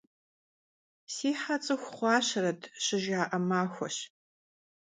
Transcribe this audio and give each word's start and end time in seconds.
«Si 1.13 1.29
he 1.39 1.55
ts'ıxu 1.63 1.91
xhuaşeret!»— 1.95 2.61
şıjja'e 2.83 3.39
maxueş. 3.49 3.97